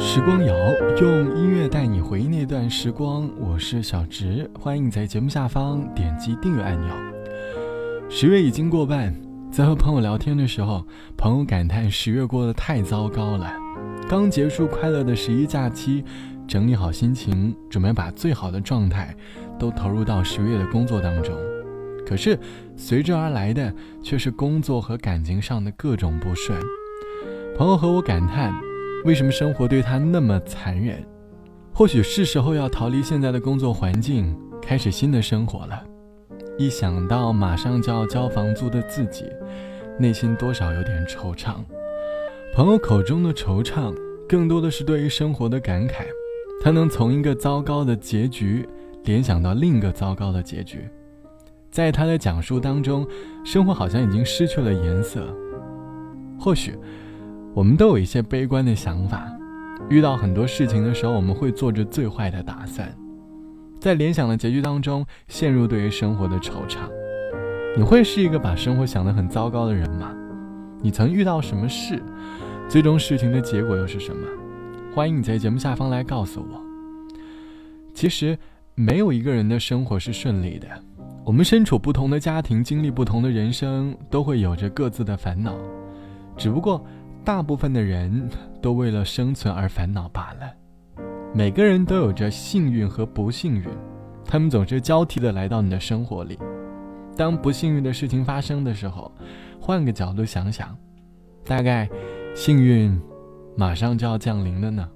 [0.00, 0.54] 时光谣
[1.00, 6.94] 用音乐带你回忆那段时光，我是小植，欢迎你在节目下方点击订阅按钮。
[8.08, 9.14] 十月已经过半，
[9.50, 10.86] 在和朋友聊天的时候，
[11.16, 13.52] 朋友感叹十月过得太糟糕了。
[14.08, 16.04] 刚结束快乐的十一假期，
[16.48, 19.14] 整理好心情，准备把最好的状态
[19.58, 21.34] 都投入到十月的工作当中。
[22.06, 22.38] 可是
[22.76, 23.72] 随之而来的
[24.02, 26.58] 却是工作和感情上的各种不顺。
[27.56, 28.52] 朋友和我感叹。
[29.04, 31.04] 为什么生活对他那么残忍？
[31.72, 35.82] 或许是时候要逃离现在的工作环境，开始新的生活了。
[36.56, 39.24] 一想到马上就要交房租的自己，
[39.98, 41.54] 内心多少有点惆怅。
[42.54, 43.92] 朋友口中的惆怅，
[44.28, 46.04] 更多的是对于生活的感慨。
[46.62, 48.68] 他能从一个糟糕的结局
[49.02, 50.88] 联想到另一个糟糕的结局，
[51.72, 53.04] 在他的讲述当中，
[53.44, 55.26] 生活好像已经失去了颜色。
[56.38, 56.78] 或许。
[57.54, 59.30] 我们都有一些悲观的想法，
[59.90, 62.90] 遇到很多事情的时候，我们会做着最坏的打算，
[63.78, 66.78] 在联想的结局当中陷入对于生活的惆怅。
[67.76, 70.14] 你会是一个把生活想得很糟糕的人吗？
[70.80, 72.02] 你曾遇到什么事？
[72.70, 74.26] 最终事情的结果又是什么？
[74.94, 76.58] 欢迎你在节目下方来告诉我。
[77.92, 78.38] 其实
[78.74, 80.66] 没有一个人的生活是顺利的，
[81.22, 85.54] 我们身处不同的家庭，经历不同的人生，都会有着各自的烦恼，
[86.38, 86.82] 只不过。
[87.24, 88.28] 大部分的人
[88.60, 90.52] 都为了生存而烦恼罢了。
[91.32, 93.64] 每个人都有着幸运和不幸运，
[94.24, 96.38] 他们总是交替的来到你的生活里。
[97.16, 99.10] 当不幸运的事情发生的时候，
[99.60, 100.76] 换个角度想想，
[101.44, 101.88] 大概
[102.34, 103.00] 幸运
[103.56, 104.88] 马上就要降临了呢。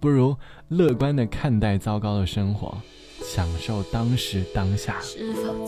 [0.00, 0.36] 不如
[0.68, 2.76] 乐观的看待糟糕的生活，
[3.22, 5.00] 享受当时当下。
[5.00, 5.64] 是否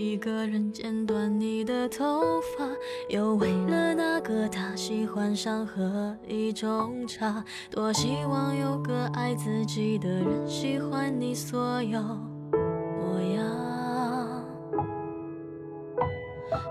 [0.00, 2.66] 一个人剪短你的头发，
[3.10, 7.44] 又为了那个他喜欢上喝一种茶？
[7.70, 13.44] 多希望有个爱自己的人喜欢你所有模样。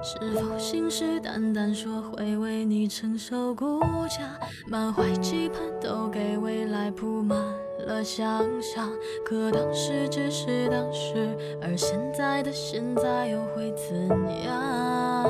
[0.01, 7.38] 是否信誓旦旦说会为你承受孤家，满怀期盼都给未来铺满
[7.89, 8.88] 了想象？
[9.25, 14.07] 可当时只是当时，而现在的现在又会怎
[14.45, 15.27] 样？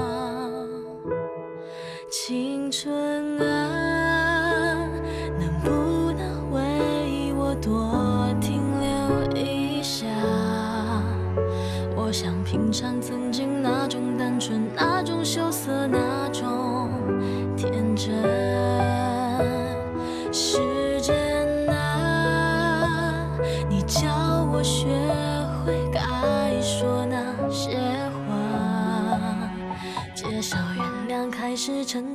[2.09, 4.89] 青春啊，
[5.39, 10.05] 能不能为我多停留一下？
[11.95, 13.99] 我想品尝曾经那种。
[14.19, 14.68] 单纯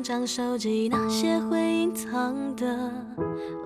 [0.05, 2.93] 张，收集那些会隐藏的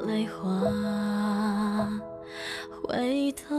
[0.07, 1.91] 泪花。
[2.81, 3.57] 回头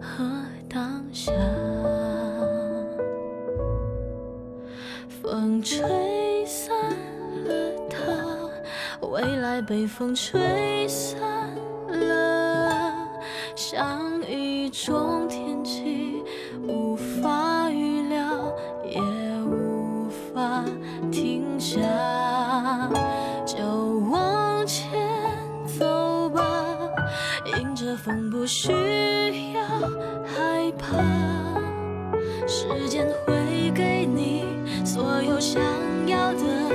[0.00, 0.24] 和
[0.68, 1.32] 当下。
[5.22, 6.74] 风吹散
[7.44, 11.18] 了它，未来被风吹散
[11.88, 12.92] 了，
[13.56, 16.22] 像一种天气，
[16.68, 18.54] 无法预料，
[18.84, 19.00] 也
[19.44, 20.64] 无法
[21.10, 21.80] 停下，
[28.46, 28.70] 不需
[29.54, 29.60] 要
[30.24, 30.96] 害怕，
[32.46, 34.44] 时间会给你
[34.84, 35.60] 所有想
[36.06, 36.65] 要的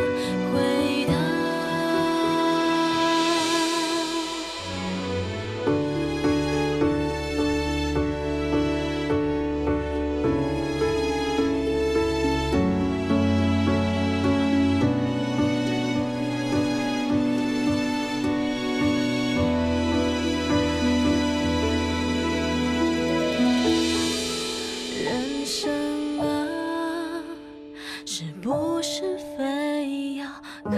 [30.63, 30.74] 坎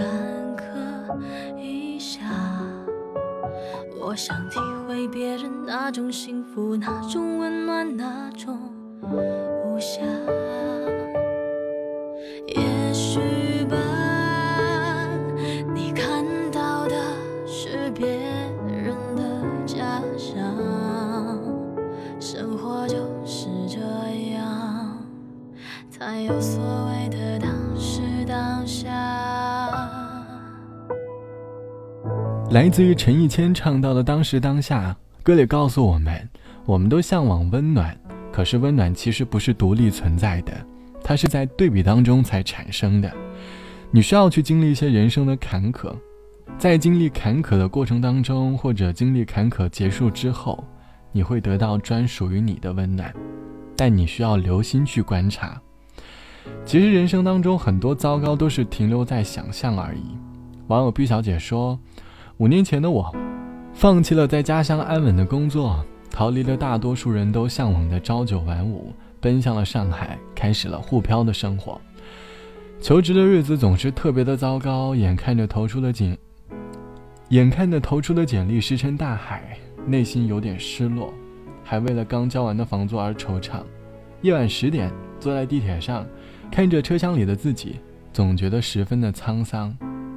[0.56, 2.20] 坷一下？
[4.00, 8.58] 我想体会别人那种幸福，那种温暖，那种
[9.02, 10.02] 无暇。
[12.46, 13.18] 也许
[13.64, 13.76] 吧，
[15.74, 16.94] 你看到的
[17.46, 18.06] 是别
[18.68, 19.22] 人的
[19.66, 20.44] 假象。
[22.20, 23.78] 生活就是这
[24.34, 24.98] 样，
[25.90, 26.38] 才有
[32.54, 36.28] 来自于陈奕谦唱到的《当时当下》，歌里告诉我们，
[36.66, 37.98] 我们都向往温暖，
[38.30, 40.52] 可是温暖其实不是独立存在的，
[41.02, 43.10] 它是在对比当中才产生的。
[43.90, 45.92] 你需要去经历一些人生的坎坷，
[46.56, 50.62] 在经历坎坷的过程当中，或者经历坎坷结束之后，
[51.10, 53.12] 你会得到专属于你的温暖，
[53.76, 55.60] 但你需要留心去观察。
[56.64, 60.16] 其实人生当中很多糟糕都是停留在想象而已。
[60.68, 61.76] 网友毕小姐说。
[62.38, 63.14] 五年前的我，
[63.72, 71.80] 放弃了在家乡安稳的工作，逃离了大多数人都向往的朝九晚五，奔向了上海，开始了沪漂的生活。
[72.80, 76.18] 求职的日子总是特别的糟糕，眼看着投出的简，
[77.28, 81.14] 眼看着投出的简历石沉大海，内心有点失落，
[81.62, 83.60] 还为了刚交完的房租而惆怅。
[84.22, 84.90] 夜晚十点，
[85.20, 86.04] 坐在地铁上，
[86.50, 87.76] 看着车厢里的自己，
[88.12, 89.72] 总觉得十分的沧桑，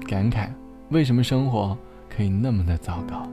[0.07, 0.49] 感慨
[0.89, 1.77] 为什么生活。
[2.17, 3.29] 可以那么的糟糕，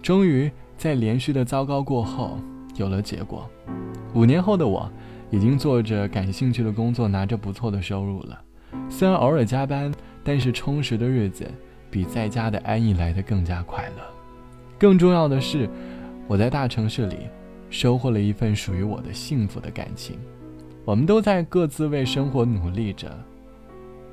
[0.00, 2.38] 终于在连续的糟糕过后
[2.74, 3.46] 有了结果。
[4.14, 4.90] 五年后的我，
[5.30, 8.40] 已经做着感兴趣的工作，拿着不错的收入了。
[8.88, 9.92] 虽然偶尔加班，
[10.24, 11.46] 但是充实的日子
[11.90, 14.02] 比在家的安逸来得更加快乐。
[14.78, 15.68] 更重要的是，
[16.26, 17.18] 我在大城市里
[17.68, 20.18] 收获了一份属于我的幸福的感情。
[20.86, 23.14] 我们都在各自为生活努力着，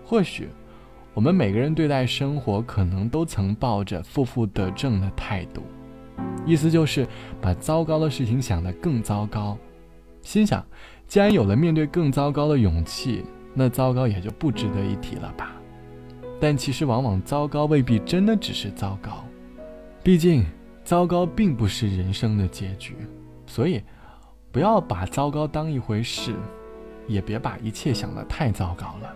[0.04, 0.50] 或许。
[1.20, 5.62] 我们每个人对待生活，可能都曾抱着负负得正的态度，
[6.46, 7.06] 意思就是
[7.42, 9.58] 把糟糕的事情想得更糟糕，
[10.22, 10.66] 心想，
[11.10, 15.52] 既然有了面对更糟糕的勇气，那糟糕也就不值得一提了吧。
[16.40, 19.26] 但其实往往糟糕未必真的只是糟糕，
[20.02, 20.46] 毕竟
[20.86, 22.96] 糟糕并不是人生的结局，
[23.46, 23.84] 所以
[24.54, 26.34] 不要把糟糕当一回事，
[27.10, 29.14] 也别把一切想得太糟糕了。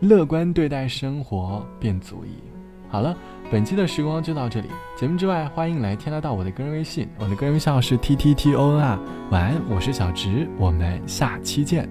[0.00, 2.42] 乐观对待生活便足矣。
[2.88, 3.14] 好了，
[3.52, 4.68] 本期的时光就到这里。
[4.96, 8.98] 节目之外，欢迎来添加到我的个人微信，我的个人微信号是 t t t o n 啊。
[9.30, 11.88] 晚安，我是小直，我们下期见。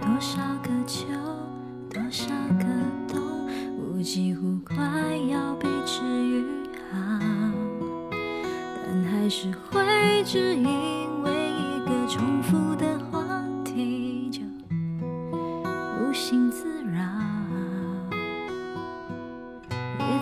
[0.00, 1.06] 多少个秋，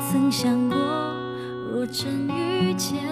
[0.09, 0.77] 曾想过，
[1.73, 3.03] 若真遇见，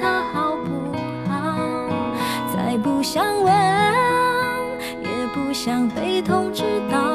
[0.00, 0.92] 他好不
[1.28, 1.88] 好
[2.54, 3.52] 再不想问
[5.02, 7.13] 也不想被通知到。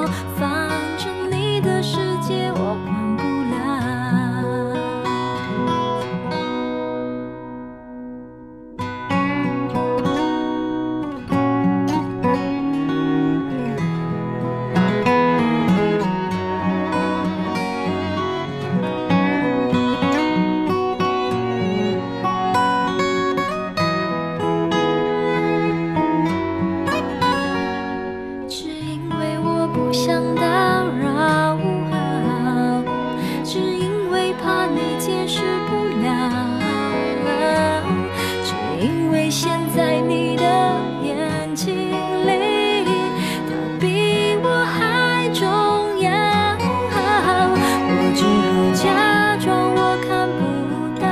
[39.32, 40.44] 现在你的
[41.04, 41.92] 眼睛
[42.26, 42.84] 里
[43.48, 45.46] 他比我还重
[46.02, 46.10] 要。
[47.86, 50.42] 我只好假装我看不
[51.00, 51.06] 到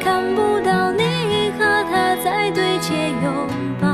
[0.00, 3.26] 看不到你和他在对街拥
[3.78, 3.86] 抱。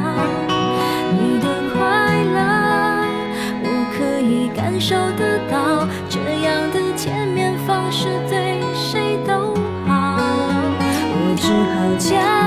[1.11, 2.39] 你的快乐
[3.65, 3.69] 我
[3.99, 9.57] 可以感受得到这样的见面方式对谁都
[9.89, 10.21] 好。
[11.17, 12.44] 我只好假